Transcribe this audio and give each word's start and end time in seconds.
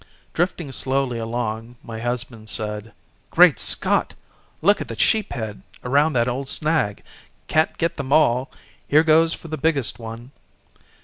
Drifting 0.33 0.71
slowly 0.71 1.19
along 1.19 1.75
my 1.83 1.99
husband 1.99 2.49
said 2.49 2.91
"Great 3.29 3.59
Scott! 3.59 4.15
look 4.63 4.81
at 4.81 4.87
the 4.87 4.95
sheephead 4.95 5.61
around 5.83 6.13
that 6.13 6.27
old 6.27 6.49
snag, 6.49 7.03
can't 7.47 7.77
get 7.77 7.97
them 7.97 8.11
all, 8.11 8.49
here 8.87 9.03
goes 9.03 9.35
for 9.35 9.47
the 9.49 9.59
biggest 9.59 9.99
one." 9.99 10.31